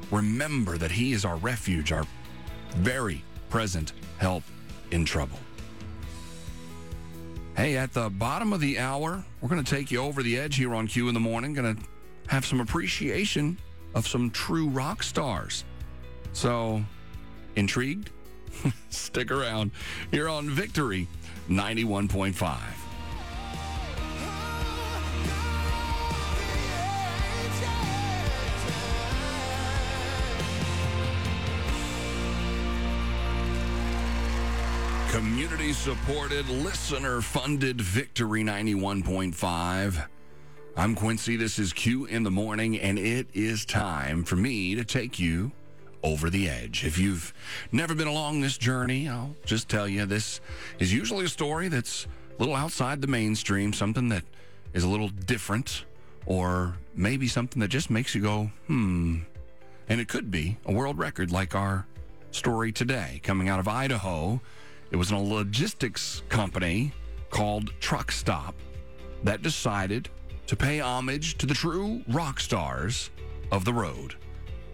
remember 0.10 0.80
that 0.80 0.92
he 0.92 1.14
is 1.14 1.26
our 1.26 1.36
refuge, 1.38 1.92
our 1.92 2.06
very 2.76 3.24
present 3.50 3.94
help 4.18 4.44
in 4.90 5.06
trouble. 5.06 5.38
Hey, 7.56 7.78
at 7.78 7.94
the 7.94 8.10
bottom 8.10 8.52
of 8.52 8.62
the 8.62 8.80
hour, 8.80 9.24
we're 9.40 9.50
going 9.50 9.64
to 9.64 9.76
take 9.76 9.92
you 9.92 10.00
over 10.00 10.24
the 10.24 10.40
edge 10.40 10.56
here 10.56 10.74
on 10.74 10.88
Q 10.88 11.08
in 11.08 11.14
the 11.14 11.20
morning. 11.20 11.54
Going 11.54 11.76
to 11.76 11.84
have 12.28 12.46
some 12.48 12.60
appreciation 12.60 13.60
of 13.94 14.08
some 14.08 14.32
true 14.32 14.70
rock 14.70 15.04
stars. 15.04 15.64
So, 16.34 16.84
intrigued? 17.56 18.10
Stick 18.90 19.30
around 19.30 19.70
here 20.10 20.30
on 20.30 20.50
Victory 20.50 21.08
91.5. 21.48 22.83
Community 35.44 35.74
supported, 35.74 36.48
listener 36.48 37.20
funded 37.20 37.82
Victory 37.82 38.46
91.5. 38.46 40.08
I'm 40.78 40.96
Quincy. 40.96 41.36
This 41.36 41.60
is 41.60 41.74
Q 41.74 42.06
in 42.06 42.24
the 42.24 42.32
morning, 42.32 42.80
and 42.80 42.98
it 42.98 43.28
is 43.34 43.66
time 43.66 44.24
for 44.24 44.38
me 44.38 44.74
to 44.76 44.86
take 44.86 45.20
you 45.20 45.52
over 46.02 46.30
the 46.30 46.48
edge. 46.48 46.86
If 46.86 46.98
you've 46.98 47.34
never 47.74 47.94
been 47.94 48.08
along 48.08 48.40
this 48.40 48.58
journey, 48.58 49.10
I'll 49.10 49.36
just 49.44 49.68
tell 49.68 49.86
you 49.86 50.06
this 50.06 50.40
is 50.80 50.94
usually 50.94 51.26
a 51.26 51.30
story 51.30 51.68
that's 51.68 52.08
a 52.38 52.40
little 52.40 52.56
outside 52.56 53.02
the 53.02 53.08
mainstream, 53.08 53.74
something 53.74 54.08
that 54.10 54.24
is 54.74 54.86
a 54.86 54.90
little 54.90 55.10
different, 55.10 55.84
or 56.26 56.78
maybe 56.96 57.28
something 57.28 57.60
that 57.60 57.68
just 57.68 57.90
makes 57.90 58.16
you 58.16 58.22
go, 58.22 58.50
hmm. 58.68 59.18
And 59.90 60.00
it 60.00 60.08
could 60.08 60.32
be 60.32 60.56
a 60.66 60.72
world 60.72 60.98
record 60.98 61.34
like 61.34 61.54
our 61.54 61.86
story 62.32 62.72
today 62.72 63.20
coming 63.24 63.50
out 63.50 63.60
of 63.60 63.68
Idaho. 63.68 64.40
It 64.94 64.96
was 64.96 65.12
a 65.12 65.18
logistics 65.18 66.24
company 66.30 66.94
called 67.32 67.74
Truck 67.80 68.12
Stop 68.12 68.54
that 69.24 69.42
decided 69.42 70.08
to 70.46 70.56
pay 70.56 70.80
homage 70.80 71.36
to 71.40 71.48
the 71.48 71.56
true 71.56 72.04
rock 72.08 72.40
stars 72.40 73.10
of 73.52 73.66
the 73.66 73.74
road. 73.74 74.14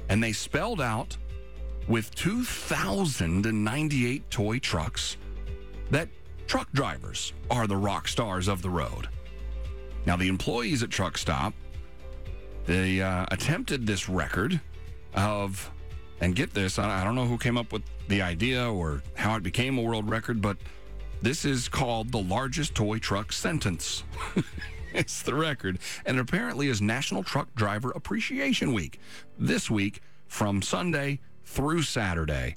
And 0.09 0.21
they 0.21 0.33
spelled 0.33 0.81
out 0.81 1.15
with 1.87 2.13
2,098 2.15 4.29
toy 4.29 4.59
trucks 4.59 5.15
that 5.89 6.09
truck 6.47 6.69
drivers 6.73 7.31
are 7.49 7.65
the 7.65 7.77
rock 7.77 8.09
stars 8.09 8.49
of 8.49 8.61
the 8.61 8.69
road. 8.69 9.07
Now, 10.05 10.17
the 10.17 10.27
employees 10.27 10.83
at 10.83 10.89
Truck 10.89 11.17
Stop, 11.17 11.53
they 12.65 13.01
uh, 13.01 13.25
attempted 13.31 13.87
this 13.87 14.09
record 14.09 14.59
of, 15.13 15.71
and 16.21 16.35
get 16.35 16.53
this, 16.53 16.79
I 16.79 17.03
don't 17.03 17.15
know 17.15 17.25
who 17.25 17.37
came 17.37 17.57
up 17.57 17.71
with 17.71 17.83
the 18.07 18.21
idea 18.21 18.69
or 18.71 19.01
how 19.15 19.35
it 19.35 19.43
became 19.43 19.77
a 19.77 19.81
world 19.81 20.09
record, 20.09 20.41
but 20.41 20.57
this 21.21 21.45
is 21.45 21.67
called 21.67 22.11
the 22.11 22.21
largest 22.21 22.75
toy 22.75 22.97
truck 22.97 23.31
sentence. 23.31 24.03
it's 24.93 25.21
the 25.21 25.35
record. 25.35 25.79
And 26.05 26.19
apparently 26.19 26.67
is 26.67 26.81
National 26.81 27.23
Truck 27.23 27.53
Driver 27.55 27.91
Appreciation 27.91 28.73
Week 28.73 28.99
this 29.37 29.69
week 29.69 30.01
from 30.27 30.61
Sunday 30.61 31.19
through 31.45 31.83
Saturday. 31.83 32.55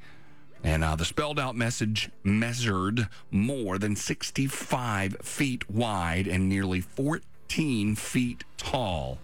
And 0.64 0.84
uh, 0.84 0.94
the 0.94 1.04
spelled 1.04 1.40
out 1.40 1.56
message 1.56 2.10
measured 2.22 3.08
more 3.30 3.78
than 3.78 3.96
65 3.96 5.16
feet 5.22 5.68
wide 5.68 6.28
and 6.28 6.48
nearly 6.48 6.80
14 6.80 7.96
feet 7.96 8.44
tall. 8.56 9.18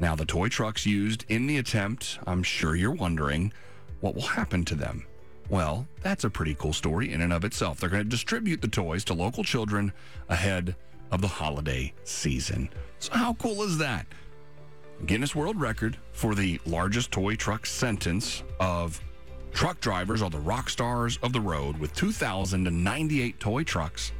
Now, 0.00 0.14
the 0.14 0.24
toy 0.24 0.48
trucks 0.48 0.86
used 0.86 1.24
in 1.28 1.46
the 1.46 1.58
attempt, 1.58 2.18
I'm 2.26 2.42
sure 2.42 2.76
you're 2.76 2.92
wondering, 2.92 3.52
what 4.00 4.14
will 4.14 4.22
happen 4.22 4.64
to 4.66 4.74
them? 4.74 5.04
Well, 5.50 5.86
that's 6.02 6.24
a 6.24 6.30
pretty 6.30 6.54
cool 6.54 6.72
story 6.72 7.12
in 7.12 7.20
and 7.20 7.32
of 7.32 7.44
itself. 7.44 7.80
They're 7.80 7.88
going 7.88 8.04
to 8.04 8.08
distribute 8.08 8.60
the 8.60 8.68
toys 8.68 9.04
to 9.04 9.14
local 9.14 9.42
children 9.42 9.92
ahead 10.28 10.76
of 11.10 11.20
the 11.20 11.28
holiday 11.28 11.92
season. 12.04 12.68
So, 12.98 13.12
how 13.14 13.34
cool 13.34 13.62
is 13.62 13.78
that? 13.78 14.06
Guinness 15.06 15.34
World 15.34 15.60
Record 15.60 15.96
for 16.12 16.34
the 16.34 16.60
largest 16.66 17.10
toy 17.10 17.34
truck 17.34 17.66
sentence 17.66 18.42
of 18.60 19.00
Truck 19.52 19.80
drivers 19.80 20.22
are 20.22 20.30
the 20.30 20.38
rock 20.38 20.70
stars 20.70 21.18
of 21.22 21.32
the 21.32 21.40
road 21.40 21.78
with 21.78 21.94
2,098 21.94 23.40
toy 23.40 23.64
trucks. 23.64 24.12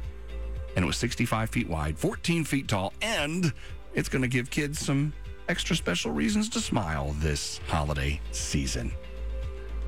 And 0.75 0.83
it 0.83 0.85
was 0.85 0.97
65 0.97 1.49
feet 1.49 1.69
wide, 1.69 1.97
14 1.97 2.43
feet 2.43 2.67
tall, 2.67 2.93
and 3.01 3.53
it's 3.93 4.09
going 4.09 4.21
to 4.21 4.27
give 4.27 4.49
kids 4.49 4.79
some 4.79 5.13
extra 5.49 5.75
special 5.75 6.11
reasons 6.11 6.47
to 6.47 6.61
smile 6.61 7.15
this 7.17 7.59
holiday 7.67 8.21
season. 8.31 8.91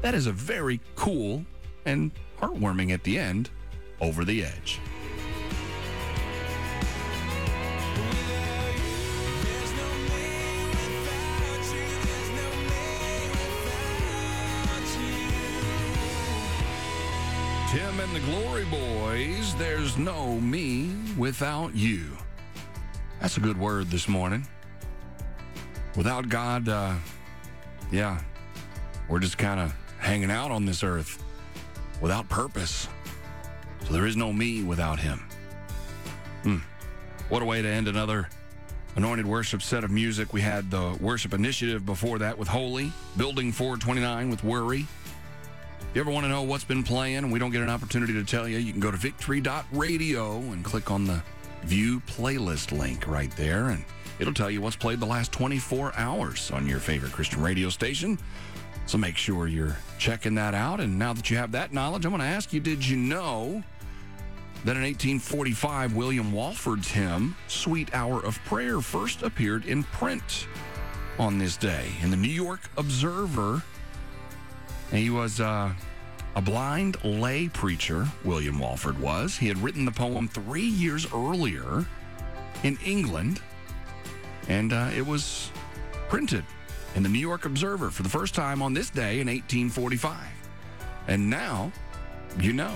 That 0.02 0.16
is 0.16 0.26
a 0.26 0.32
very 0.32 0.82
cool 0.96 1.46
and 1.86 2.12
heartwarming 2.40 2.92
at 2.92 3.04
the 3.04 3.20
end, 3.20 3.52
over 4.02 4.26
the 4.26 4.44
edge. 4.44 4.80
Tim 17.70 18.00
and 18.00 18.14
the 18.14 18.20
Glory 18.26 18.66
Boys, 18.66 19.56
there's 19.56 19.98
no 19.98 20.40
me 20.40 20.92
without 21.18 21.76
you. 21.76 22.18
That's 23.22 23.38
a 23.38 23.40
good 23.40 23.58
word 23.60 23.92
this 23.92 24.08
morning. 24.08 24.48
Without 25.96 26.30
God, 26.30 26.70
uh, 26.70 26.94
yeah, 27.92 28.22
we're 29.10 29.20
just 29.20 29.38
kind 29.38 29.60
of 29.60 29.74
hanging 30.00 30.32
out 30.32 30.52
on 30.52 30.66
this 30.66 30.84
earth 30.84 31.24
without 32.00 32.28
purpose. 32.30 32.88
So 33.86 33.94
there 33.94 34.06
is 34.06 34.16
no 34.16 34.32
me 34.32 34.64
without 34.64 35.00
Him. 35.00 35.20
Hmm. 36.44 36.58
What 37.30 37.42
a 37.42 37.46
way 37.46 37.62
to 37.62 37.68
end 37.68 37.88
another 37.88 38.30
anointed 38.96 39.26
worship 39.26 39.62
set 39.62 39.84
of 39.84 39.92
music. 39.92 40.34
We 40.34 40.42
had 40.42 40.70
the 40.70 40.98
worship 41.00 41.34
initiative 41.34 41.86
before 41.86 42.20
that 42.20 42.38
with 42.38 42.48
Holy, 42.48 42.92
Building 43.18 43.52
429 43.52 44.30
with 44.30 44.44
Worry. 44.44 44.86
If 45.80 45.96
you 45.96 46.02
ever 46.02 46.12
want 46.12 46.24
to 46.26 46.30
know 46.30 46.44
what's 46.44 46.64
been 46.64 46.84
playing 46.84 47.30
we 47.32 47.40
don't 47.40 47.52
get 47.52 47.62
an 47.62 47.70
opportunity 47.70 48.14
to 48.14 48.24
tell 48.24 48.48
you, 48.48 48.58
you 48.58 48.72
can 48.72 48.80
go 48.80 48.92
to 48.92 48.98
victory.radio 48.98 50.38
and 50.38 50.64
click 50.64 50.90
on 50.90 51.06
the 51.06 51.22
view 51.64 52.02
playlist 52.02 52.78
link 52.78 53.08
right 53.08 53.32
there, 53.38 53.70
and 53.70 53.84
it'll 54.22 54.34
tell 54.34 54.52
you 54.52 54.62
what's 54.62 54.76
played 54.76 55.00
the 55.00 55.06
last 55.06 55.32
24 55.32 55.94
hours 55.98 56.52
on 56.52 56.68
your 56.68 56.80
favorite 56.80 57.12
Christian 57.12 57.42
radio 57.42 57.70
station. 57.70 58.20
So 58.86 58.98
make 58.98 59.18
sure 59.18 59.48
you're 59.48 59.78
checking 59.98 60.36
that 60.36 60.54
out. 60.54 60.80
And 60.80 60.98
now 61.00 61.12
that 61.12 61.30
you 61.30 61.38
have 61.38 61.52
that 61.54 61.74
knowledge, 61.74 62.06
I'm 62.06 62.12
going 62.12 62.22
to 62.22 62.28
ask 62.28 62.54
you 62.54 62.60
did 62.60 62.88
you 62.88 62.98
know 62.98 63.64
that 64.64 64.78
in 64.78 64.84
1845, 64.84 65.96
William 65.96 66.32
Walford's 66.32 66.90
hymn, 66.90 67.36
Sweet 67.48 67.94
Hour 67.96 68.24
of 68.24 68.38
Prayer, 68.46 68.80
first 68.80 69.24
appeared 69.24 69.66
in 69.66 69.84
print 69.84 70.48
on 71.18 71.40
this 71.40 71.58
day 71.58 71.88
in 72.02 72.12
the 72.12 72.18
New 72.18 72.30
York 72.30 72.62
Observer? 72.78 73.64
He 74.92 75.10
was 75.10 75.40
uh, 75.40 75.74
a 76.36 76.42
blind 76.42 77.04
lay 77.04 77.48
preacher, 77.48 78.08
William 78.24 78.60
Walford 78.60 79.00
was. 79.00 79.36
He 79.36 79.48
had 79.48 79.58
written 79.58 79.84
the 79.84 79.92
poem 79.92 80.28
three 80.28 80.62
years 80.62 81.12
earlier 81.12 81.86
in 82.64 82.78
England, 82.86 83.42
and 84.52 84.74
uh, 84.74 84.90
it 84.94 85.06
was 85.06 85.50
printed 86.10 86.44
in 86.96 87.04
the 87.04 87.10
New 87.10 87.20
York 87.20 87.46
Observer 87.46 87.90
for 87.90 88.04
the 88.04 88.10
first 88.10 88.36
time 88.36 88.62
on 88.62 88.74
this 88.74 88.90
day 88.90 89.22
in 89.22 89.28
1845. 89.28 90.18
And 91.08 91.30
now, 91.30 91.72
you 92.38 92.52
know. 92.52 92.74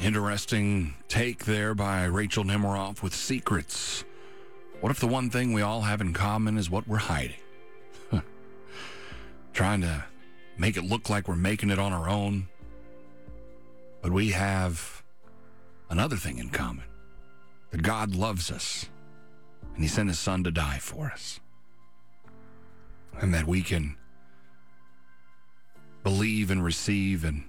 Interesting 0.00 0.94
take 1.08 1.44
there 1.44 1.74
by 1.74 2.04
Rachel 2.04 2.44
Nemiroff 2.44 3.02
with 3.02 3.14
secrets. 3.14 4.04
What 4.80 4.90
if 4.90 5.00
the 5.00 5.08
one 5.08 5.28
thing 5.28 5.52
we 5.52 5.62
all 5.62 5.82
have 5.82 6.00
in 6.00 6.12
common 6.12 6.56
is 6.56 6.70
what 6.70 6.86
we're 6.86 6.98
hiding? 6.98 7.36
Trying 9.52 9.82
to 9.82 10.04
make 10.56 10.76
it 10.76 10.84
look 10.84 11.10
like 11.10 11.28
we're 11.28 11.36
making 11.36 11.70
it 11.70 11.78
on 11.78 11.92
our 11.92 12.08
own. 12.08 12.48
But 14.00 14.12
we 14.12 14.30
have 14.30 15.02
another 15.90 16.16
thing 16.16 16.38
in 16.38 16.48
common 16.48 16.84
that 17.70 17.82
God 17.82 18.14
loves 18.14 18.50
us 18.50 18.88
and 19.74 19.82
He 19.82 19.88
sent 19.88 20.08
His 20.08 20.18
Son 20.18 20.44
to 20.44 20.50
die 20.50 20.78
for 20.78 21.06
us. 21.06 21.40
And 23.20 23.34
that 23.34 23.46
we 23.46 23.62
can 23.62 23.96
believe 26.02 26.50
and 26.50 26.64
receive 26.64 27.24
and 27.24 27.44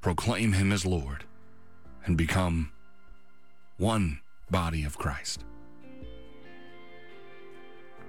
proclaim 0.00 0.52
Him 0.52 0.72
as 0.72 0.84
Lord 0.84 1.24
and 2.04 2.16
become 2.16 2.70
one 3.78 4.20
body 4.50 4.84
of 4.84 4.98
Christ. 4.98 5.44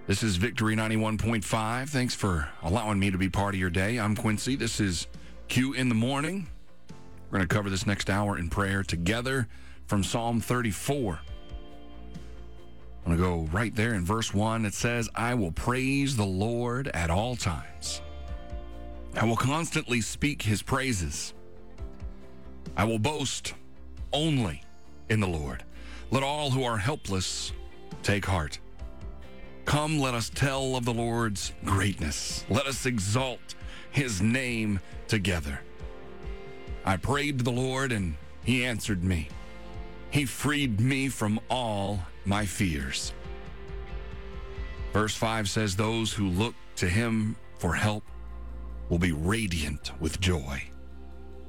This 0.08 0.22
is 0.22 0.36
Victory 0.36 0.76
91.5. 0.76 1.90
Thanks 1.90 2.14
for 2.14 2.48
allowing 2.62 3.00
me 3.00 3.10
to 3.10 3.18
be 3.18 3.28
part 3.28 3.56
of 3.56 3.60
your 3.60 3.72
day. 3.72 3.98
I'm 3.98 4.16
Quincy. 4.16 4.56
This 4.56 4.80
is 4.80 5.08
Q 5.48 5.74
in 5.74 5.90
the 5.90 5.96
Morning. 5.96 6.46
We're 7.32 7.40
going 7.40 7.50
to 7.50 7.56
cover 7.56 7.72
this 7.72 7.88
next 7.88 8.12
hour 8.12 8.38
in 8.38 8.48
prayer 8.48 8.84
together 8.84 9.48
from 9.88 10.04
Psalm 10.04 10.42
34. 10.42 11.20
I'm 13.04 13.16
going 13.16 13.18
to 13.18 13.24
go 13.24 13.58
right 13.58 13.76
there 13.76 13.96
in 13.96 14.06
verse 14.06 14.32
1. 14.32 14.66
It 14.66 14.76
says, 14.76 15.10
I 15.16 15.34
will 15.34 15.52
praise 15.52 16.16
the 16.16 16.24
Lord 16.24 16.88
at 16.90 17.10
all 17.10 17.36
times. 17.36 18.04
I 19.16 19.26
will 19.26 19.36
constantly 19.36 20.02
speak 20.02 20.44
his 20.44 20.62
praises. 20.62 21.34
I 22.78 22.84
will 22.84 23.00
boast 23.00 23.56
only 24.14 24.62
in 25.10 25.20
the 25.20 25.28
Lord. 25.28 25.64
Let 26.12 26.22
all 26.22 26.52
who 26.52 26.64
are 26.64 26.78
helpless 26.78 27.54
take 28.04 28.28
heart. 28.28 28.60
Come, 29.76 30.00
let 30.00 30.14
us 30.14 30.30
tell 30.30 30.78
of 30.78 30.86
the 30.86 30.94
Lord's 30.94 31.52
greatness. 31.66 32.46
Let 32.50 32.66
us 32.66 32.86
exalt 32.86 33.56
his 33.92 34.22
name 34.22 34.80
together. 35.10 35.60
I 36.86 36.96
prayed 36.96 37.40
to 37.40 37.44
the 37.44 37.52
Lord, 37.52 37.92
and 37.92 38.16
he 38.46 38.64
answered 38.64 39.04
me. 39.04 39.28
He 40.12 40.24
freed 40.24 40.80
me 40.80 41.10
from 41.10 41.42
all 41.50 42.00
my 42.24 42.46
fears. 42.46 43.12
Verse 44.94 45.14
5 45.14 45.50
says, 45.50 45.76
Those 45.76 46.14
who 46.14 46.30
look 46.30 46.56
to 46.78 46.88
him 46.88 47.36
for 47.58 47.74
help 47.74 48.06
will 48.88 48.98
be 48.98 49.12
radiant 49.12 49.92
with 50.00 50.22
joy. 50.22 50.64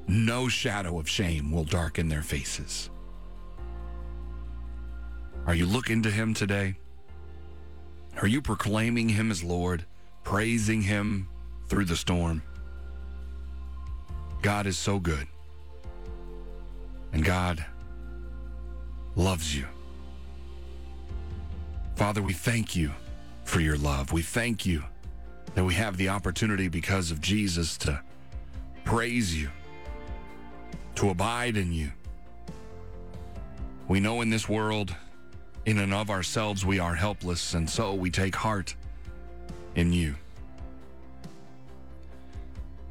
No 0.08 0.48
shadow 0.48 0.98
of 0.98 1.08
shame 1.08 1.52
will 1.52 1.62
darken 1.62 2.08
their 2.08 2.22
faces. 2.22 2.90
Are 5.46 5.54
you 5.54 5.66
looking 5.66 6.02
to 6.02 6.10
him 6.10 6.34
today? 6.34 6.76
Are 8.22 8.26
you 8.26 8.40
proclaiming 8.40 9.10
him 9.10 9.30
as 9.30 9.44
Lord, 9.44 9.84
praising 10.24 10.82
him 10.82 11.28
through 11.68 11.84
the 11.84 11.96
storm? 11.96 12.42
God 14.42 14.66
is 14.66 14.78
so 14.78 14.98
good. 14.98 15.26
And 17.12 17.24
God 17.24 17.64
loves 19.16 19.56
you. 19.56 19.66
Father, 21.96 22.22
we 22.22 22.32
thank 22.32 22.74
you 22.74 22.90
for 23.44 23.60
your 23.60 23.76
love. 23.76 24.12
We 24.12 24.22
thank 24.22 24.66
you 24.66 24.82
that 25.54 25.64
we 25.64 25.74
have 25.74 25.96
the 25.96 26.08
opportunity 26.08 26.68
because 26.68 27.10
of 27.10 27.20
Jesus 27.20 27.76
to 27.78 28.00
praise 28.84 29.34
you, 29.34 29.50
to 30.96 31.10
abide 31.10 31.56
in 31.56 31.72
you. 31.72 31.90
We 33.88 34.00
know 34.00 34.20
in 34.20 34.30
this 34.30 34.48
world, 34.48 34.94
in 35.66 35.78
and 35.78 35.92
of 35.92 36.10
ourselves, 36.10 36.64
we 36.64 36.78
are 36.78 36.94
helpless, 36.94 37.54
and 37.54 37.68
so 37.68 37.92
we 37.92 38.08
take 38.08 38.36
heart 38.36 38.76
in 39.74 39.92
you. 39.92 40.14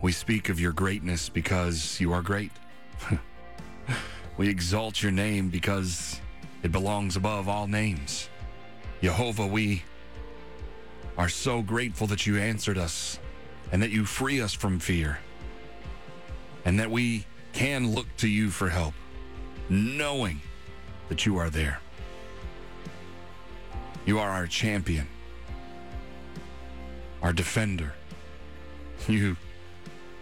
We 0.01 0.11
speak 0.11 0.49
of 0.49 0.59
your 0.59 0.73
greatness 0.73 1.29
because 1.29 1.99
you 2.01 2.11
are 2.11 2.21
great. 2.21 2.51
we 4.37 4.49
exalt 4.49 5.01
your 5.01 5.13
name 5.13 5.49
because 5.49 6.19
it 6.63 6.73
belongs 6.73 7.15
above 7.15 7.47
all 7.47 7.65
names. 7.65 8.29
Jehovah, 9.01 9.47
we 9.47 9.83
are 11.17 11.29
so 11.29 11.61
grateful 11.61 12.07
that 12.07 12.27
you 12.27 12.37
answered 12.37 12.77
us 12.77 13.19
and 13.71 13.81
that 13.81 13.91
you 13.91 14.03
free 14.03 14.41
us 14.41 14.53
from 14.53 14.79
fear 14.79 15.17
and 16.65 16.79
that 16.79 16.91
we 16.91 17.25
can 17.53 17.93
look 17.95 18.07
to 18.17 18.27
you 18.27 18.49
for 18.49 18.67
help, 18.67 18.93
knowing 19.69 20.41
that 21.07 21.25
you 21.25 21.37
are 21.37 21.49
there. 21.49 21.79
You 24.05 24.19
are 24.19 24.29
our 24.29 24.47
champion, 24.47 25.07
our 27.21 27.33
defender. 27.33 27.93
You 29.07 29.37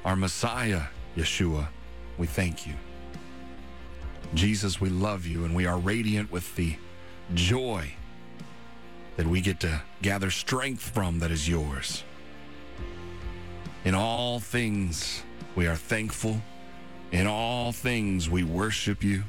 are 0.06 0.16
Messiah, 0.16 0.84
Yeshua. 1.16 1.68
We 2.18 2.28
thank 2.28 2.66
you. 2.68 2.74
Jesus, 4.34 4.82
we 4.82 4.90
love 4.90 5.26
you, 5.26 5.46
and 5.46 5.56
we 5.56 5.66
are 5.66 5.78
radiant 5.78 6.32
with 6.32 6.56
the 6.56 6.76
joy 7.34 7.94
that 9.18 9.28
we 9.28 9.42
get 9.42 9.60
to 9.60 9.82
gather 10.02 10.32
strength 10.32 10.90
from 10.90 11.20
that 11.20 11.32
is 11.32 11.48
yours. 11.48 12.04
In 13.86 13.96
all 13.96 14.40
things, 14.40 15.24
we 15.56 15.68
are 15.68 15.76
thankful 15.76 16.42
In 17.14 17.28
all 17.28 17.72
things, 17.72 18.28
we 18.28 18.44
worship 18.44 19.04
you. 19.04 19.24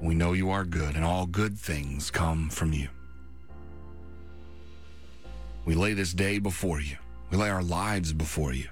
We 0.00 0.14
know 0.14 0.32
you 0.32 0.50
are 0.50 0.64
good, 0.64 0.94
and 0.94 1.04
all 1.04 1.26
good 1.26 1.58
things 1.58 2.10
come 2.10 2.50
from 2.50 2.72
you. 2.72 2.88
We 5.64 5.74
lay 5.74 5.92
this 5.92 6.12
day 6.12 6.38
before 6.38 6.80
you. 6.80 6.96
We 7.30 7.36
lay 7.36 7.50
our 7.50 7.62
lives 7.62 8.12
before 8.12 8.52
you. 8.52 8.68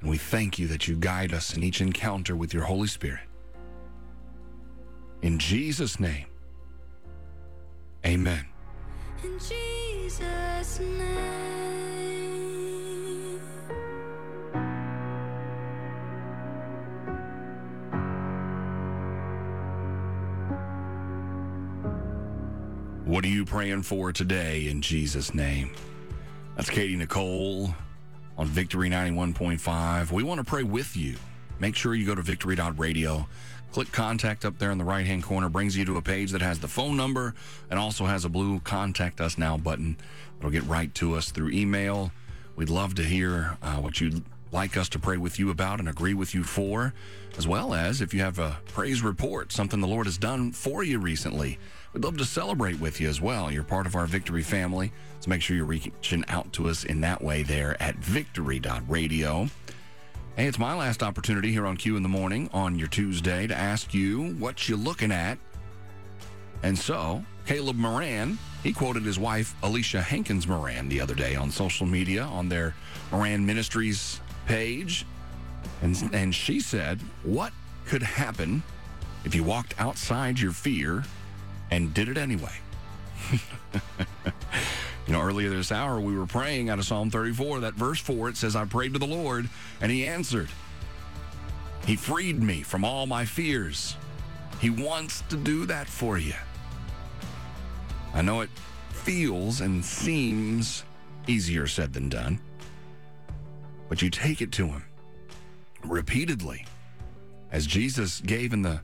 And 0.00 0.10
we 0.10 0.16
thank 0.18 0.58
you 0.58 0.66
that 0.68 0.88
you 0.88 0.96
guide 0.96 1.32
us 1.32 1.56
in 1.56 1.62
each 1.62 1.80
encounter 1.80 2.34
with 2.34 2.52
your 2.52 2.64
Holy 2.64 2.88
Spirit. 2.88 3.20
In 5.20 5.38
Jesus' 5.38 6.00
name, 6.00 6.26
amen. 8.04 8.46
In 9.22 9.38
Jesus' 9.38 10.80
name. 10.80 12.11
What 23.12 23.26
are 23.26 23.28
you 23.28 23.44
praying 23.44 23.82
for 23.82 24.10
today 24.10 24.68
in 24.68 24.80
Jesus' 24.80 25.34
name? 25.34 25.74
That's 26.56 26.70
Katie 26.70 26.96
Nicole 26.96 27.74
on 28.38 28.46
Victory 28.46 28.88
91.5. 28.88 30.10
We 30.10 30.22
want 30.22 30.38
to 30.38 30.44
pray 30.44 30.62
with 30.62 30.96
you. 30.96 31.16
Make 31.58 31.76
sure 31.76 31.94
you 31.94 32.06
go 32.06 32.14
to 32.14 32.22
victory.radio. 32.22 33.28
Click 33.70 33.92
contact 33.92 34.46
up 34.46 34.56
there 34.56 34.70
in 34.70 34.78
the 34.78 34.84
right 34.84 35.04
hand 35.04 35.24
corner, 35.24 35.50
brings 35.50 35.76
you 35.76 35.84
to 35.84 35.98
a 35.98 36.00
page 36.00 36.30
that 36.30 36.40
has 36.40 36.58
the 36.58 36.68
phone 36.68 36.96
number 36.96 37.34
and 37.68 37.78
also 37.78 38.06
has 38.06 38.24
a 38.24 38.30
blue 38.30 38.60
contact 38.60 39.20
us 39.20 39.36
now 39.36 39.58
button. 39.58 39.98
It'll 40.38 40.50
get 40.50 40.64
right 40.64 40.94
to 40.94 41.14
us 41.14 41.30
through 41.30 41.50
email. 41.50 42.12
We'd 42.56 42.70
love 42.70 42.94
to 42.94 43.02
hear 43.02 43.58
uh, 43.60 43.76
what 43.76 44.00
you'd 44.00 44.24
like 44.52 44.76
us 44.76 44.88
to 44.90 44.98
pray 44.98 45.16
with 45.16 45.38
you 45.38 45.50
about 45.50 45.80
and 45.80 45.88
agree 45.88 46.14
with 46.14 46.34
you 46.34 46.44
for, 46.44 46.92
as 47.36 47.48
well 47.48 47.74
as 47.74 48.00
if 48.00 48.12
you 48.12 48.20
have 48.20 48.38
a 48.38 48.58
praise 48.68 49.02
report, 49.02 49.50
something 49.50 49.80
the 49.80 49.86
Lord 49.86 50.06
has 50.06 50.18
done 50.18 50.52
for 50.52 50.84
you 50.84 50.98
recently. 50.98 51.58
We'd 51.92 52.04
love 52.04 52.18
to 52.18 52.24
celebrate 52.24 52.78
with 52.78 53.00
you 53.00 53.08
as 53.08 53.20
well. 53.20 53.50
You're 53.50 53.64
part 53.64 53.86
of 53.86 53.96
our 53.96 54.06
Victory 54.06 54.42
family, 54.42 54.92
so 55.20 55.28
make 55.28 55.42
sure 55.42 55.56
you're 55.56 55.64
reaching 55.64 56.24
out 56.28 56.52
to 56.54 56.68
us 56.68 56.84
in 56.84 57.00
that 57.00 57.22
way 57.22 57.42
there 57.42 57.82
at 57.82 57.96
victory.radio. 57.96 59.48
Hey, 60.36 60.46
it's 60.46 60.58
my 60.58 60.74
last 60.74 61.02
opportunity 61.02 61.52
here 61.52 61.66
on 61.66 61.76
Q 61.76 61.96
in 61.96 62.02
the 62.02 62.08
Morning 62.08 62.48
on 62.54 62.78
your 62.78 62.88
Tuesday 62.88 63.46
to 63.46 63.54
ask 63.54 63.92
you 63.92 64.34
what 64.34 64.68
you're 64.68 64.78
looking 64.78 65.12
at. 65.12 65.36
And 66.62 66.78
so, 66.78 67.22
Caleb 67.44 67.76
Moran, 67.76 68.38
he 68.62 68.72
quoted 68.72 69.02
his 69.02 69.18
wife, 69.18 69.54
Alicia 69.62 70.00
Hankins 70.00 70.46
Moran, 70.46 70.88
the 70.88 71.00
other 71.02 71.14
day 71.14 71.34
on 71.34 71.50
social 71.50 71.86
media 71.86 72.22
on 72.22 72.48
their 72.48 72.74
Moran 73.10 73.44
Ministries 73.44 74.21
page. 74.46 75.06
And, 75.80 75.96
and 76.12 76.34
she 76.34 76.60
said, 76.60 77.00
What 77.22 77.52
could 77.86 78.02
happen 78.02 78.62
if 79.24 79.34
you 79.34 79.44
walked 79.44 79.74
outside 79.78 80.38
your 80.38 80.52
fear 80.52 81.04
and 81.70 81.92
did 81.94 82.08
it 82.08 82.16
anyway? 82.16 82.52
You 85.06 85.14
know, 85.14 85.20
earlier 85.20 85.50
this 85.50 85.72
hour, 85.72 86.00
we 86.00 86.16
were 86.16 86.26
praying 86.26 86.70
out 86.70 86.78
of 86.78 86.84
Psalm 86.84 87.10
34, 87.10 87.60
that 87.60 87.74
verse 87.74 88.00
4, 88.00 88.30
it 88.30 88.36
says, 88.36 88.54
I 88.54 88.64
prayed 88.64 88.92
to 88.92 88.98
the 88.98 89.06
Lord, 89.06 89.48
and 89.80 89.90
he 89.90 90.06
answered. 90.06 90.48
He 91.84 91.96
freed 91.96 92.40
me 92.40 92.62
from 92.62 92.84
all 92.84 93.06
my 93.06 93.24
fears. 93.24 93.96
He 94.60 94.70
wants 94.70 95.22
to 95.28 95.36
do 95.36 95.66
that 95.66 95.88
for 95.88 96.18
you. 96.18 96.34
I 98.14 98.22
know 98.22 98.42
it 98.42 98.50
feels 98.90 99.60
and 99.60 99.84
seems 99.84 100.84
easier 101.26 101.66
said 101.66 101.92
than 101.92 102.08
done, 102.08 102.38
but 103.92 104.00
you 104.00 104.08
take 104.08 104.40
it 104.40 104.50
to 104.50 104.68
him 104.68 104.82
repeatedly, 105.84 106.64
as 107.50 107.66
Jesus 107.66 108.22
gave 108.22 108.54
in 108.54 108.62
the 108.62 108.80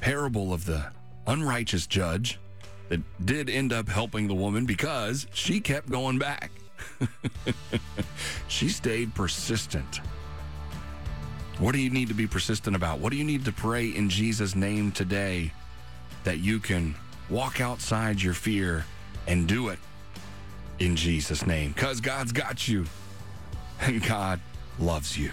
parable 0.00 0.52
of 0.52 0.64
the 0.64 0.86
unrighteous 1.28 1.86
judge 1.86 2.40
that 2.88 3.00
did 3.24 3.48
end 3.48 3.72
up 3.72 3.88
helping 3.88 4.26
the 4.26 4.34
woman 4.34 4.66
because 4.66 5.28
she 5.32 5.60
kept 5.60 5.88
going 5.88 6.18
back. 6.18 6.50
she 8.48 8.68
stayed 8.68 9.14
persistent. 9.14 10.00
What 11.60 11.70
do 11.70 11.78
you 11.78 11.90
need 11.90 12.08
to 12.08 12.14
be 12.14 12.26
persistent 12.26 12.74
about? 12.74 12.98
What 12.98 13.12
do 13.12 13.18
you 13.18 13.24
need 13.24 13.44
to 13.44 13.52
pray 13.52 13.90
in 13.90 14.10
Jesus' 14.10 14.56
name 14.56 14.90
today 14.90 15.52
that 16.24 16.40
you 16.40 16.58
can 16.58 16.96
walk 17.28 17.60
outside 17.60 18.20
your 18.20 18.34
fear 18.34 18.84
and 19.28 19.46
do 19.46 19.68
it 19.68 19.78
in 20.80 20.96
Jesus' 20.96 21.46
name? 21.46 21.70
Because 21.70 22.00
God's 22.00 22.32
got 22.32 22.66
you 22.66 22.86
and 23.80 24.02
God 24.04 24.40
loves 24.78 25.16
you. 25.16 25.30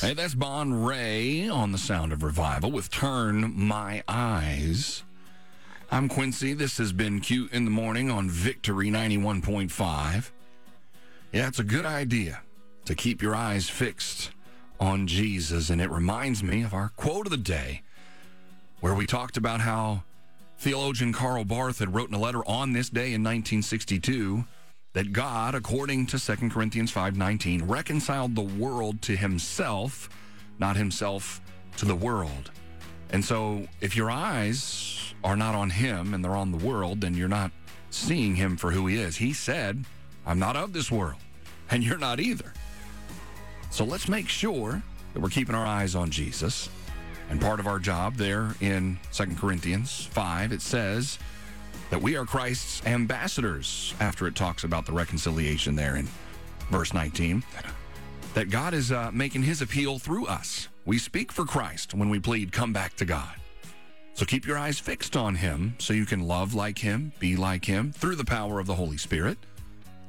Hey, 0.00 0.14
that's 0.14 0.34
Bon 0.34 0.72
Ray 0.72 1.46
on 1.46 1.72
the 1.72 1.78
Sound 1.78 2.12
of 2.14 2.22
Revival 2.22 2.70
with 2.70 2.90
Turn 2.90 3.52
My 3.54 4.02
Eyes. 4.08 5.02
I'm 5.92 6.08
Quincy. 6.08 6.54
This 6.54 6.78
has 6.78 6.90
been 6.92 7.20
Q 7.20 7.50
in 7.52 7.66
the 7.66 7.70
Morning 7.70 8.10
on 8.10 8.30
Victory 8.30 8.88
91.5. 8.88 10.30
Yeah, 11.32 11.48
it's 11.48 11.58
a 11.58 11.64
good 11.64 11.84
idea 11.84 12.40
to 12.86 12.94
keep 12.94 13.20
your 13.20 13.36
eyes 13.36 13.68
fixed 13.68 14.30
on 14.80 15.06
Jesus. 15.06 15.68
And 15.68 15.82
it 15.82 15.90
reminds 15.90 16.42
me 16.42 16.62
of 16.62 16.72
our 16.72 16.88
quote 16.96 17.26
of 17.26 17.30
the 17.30 17.36
day, 17.36 17.82
where 18.80 18.94
we 18.94 19.06
talked 19.06 19.36
about 19.36 19.60
how 19.60 20.02
theologian 20.58 21.12
Karl 21.12 21.44
Barth 21.44 21.78
had 21.78 21.94
written 21.94 22.14
a 22.14 22.18
letter 22.18 22.46
on 22.46 22.72
this 22.72 22.88
day 22.88 23.12
in 23.12 23.22
1962 23.22 24.44
that 24.92 25.12
God, 25.12 25.54
according 25.54 26.06
to 26.06 26.18
2 26.18 26.50
Corinthians 26.50 26.92
5:19, 26.92 27.68
reconciled 27.68 28.34
the 28.34 28.42
world 28.42 29.02
to 29.02 29.16
himself, 29.16 30.08
not 30.58 30.76
himself 30.76 31.40
to 31.76 31.84
the 31.84 31.94
world. 31.94 32.50
And 33.10 33.24
so 33.24 33.66
if 33.80 33.96
your 33.96 34.10
eyes 34.10 35.14
are 35.22 35.36
not 35.36 35.54
on 35.54 35.70
him 35.70 36.14
and 36.14 36.24
they're 36.24 36.36
on 36.36 36.52
the 36.52 36.64
world, 36.64 37.00
then 37.00 37.14
you're 37.14 37.28
not 37.28 37.52
seeing 37.90 38.36
him 38.36 38.56
for 38.56 38.70
who 38.70 38.86
he 38.86 38.96
is. 38.96 39.16
He 39.16 39.32
said, 39.32 39.84
I'm 40.26 40.38
not 40.38 40.56
of 40.56 40.72
this 40.72 40.90
world, 40.90 41.20
and 41.70 41.82
you're 41.82 41.98
not 41.98 42.20
either. 42.20 42.52
So 43.70 43.84
let's 43.84 44.08
make 44.08 44.28
sure 44.28 44.82
that 45.12 45.20
we're 45.20 45.28
keeping 45.28 45.54
our 45.54 45.66
eyes 45.66 45.94
on 45.94 46.10
Jesus. 46.10 46.68
And 47.30 47.40
part 47.40 47.60
of 47.60 47.68
our 47.68 47.78
job 47.78 48.16
there 48.16 48.56
in 48.60 48.98
2 49.12 49.36
Corinthians 49.36 50.08
5, 50.10 50.50
it 50.50 50.60
says 50.60 51.18
that 51.90 52.02
we 52.02 52.16
are 52.16 52.24
Christ's 52.24 52.84
ambassadors 52.84 53.94
after 54.00 54.26
it 54.26 54.34
talks 54.34 54.64
about 54.64 54.84
the 54.84 54.92
reconciliation 54.92 55.76
there 55.76 55.94
in 55.94 56.08
verse 56.70 56.92
19. 56.92 57.44
That 58.34 58.50
God 58.50 58.74
is 58.74 58.90
uh, 58.90 59.10
making 59.12 59.44
his 59.44 59.62
appeal 59.62 60.00
through 60.00 60.26
us. 60.26 60.68
We 60.84 60.98
speak 60.98 61.30
for 61.30 61.44
Christ 61.44 61.94
when 61.94 62.10
we 62.10 62.18
plead, 62.18 62.50
come 62.50 62.72
back 62.72 62.96
to 62.96 63.04
God. 63.04 63.34
So 64.14 64.26
keep 64.26 64.44
your 64.44 64.58
eyes 64.58 64.80
fixed 64.80 65.16
on 65.16 65.36
him 65.36 65.76
so 65.78 65.92
you 65.92 66.06
can 66.06 66.20
love 66.26 66.52
like 66.52 66.78
him, 66.78 67.12
be 67.20 67.36
like 67.36 67.64
him 67.64 67.92
through 67.92 68.16
the 68.16 68.24
power 68.24 68.58
of 68.58 68.66
the 68.66 68.74
Holy 68.74 68.96
Spirit. 68.96 69.38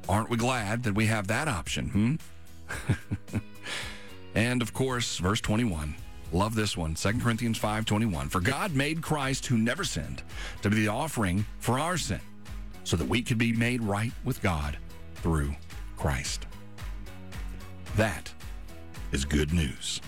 Aren't 0.08 0.28
we 0.28 0.36
glad 0.36 0.82
that 0.82 0.94
we 0.94 1.06
have 1.06 1.28
that 1.28 1.46
option, 1.46 1.88
hmm? 1.88 3.36
and 4.34 4.60
of 4.60 4.74
course, 4.74 5.18
verse 5.18 5.40
21. 5.40 5.94
Love 6.32 6.54
this 6.54 6.76
one. 6.76 6.94
2 6.94 7.20
Corinthians 7.20 7.58
5:21. 7.58 8.28
For 8.28 8.40
God 8.40 8.74
made 8.74 9.02
Christ 9.02 9.46
who 9.46 9.58
never 9.58 9.84
sinned 9.84 10.22
to 10.62 10.70
be 10.70 10.76
the 10.76 10.88
offering 10.88 11.44
for 11.60 11.78
our 11.78 11.98
sin, 11.98 12.20
so 12.84 12.96
that 12.96 13.08
we 13.08 13.22
could 13.22 13.38
be 13.38 13.52
made 13.52 13.82
right 13.82 14.12
with 14.24 14.40
God 14.42 14.78
through 15.16 15.54
Christ. 15.96 16.46
That 17.96 18.32
is 19.12 19.26
good 19.26 19.52
news. 19.52 20.00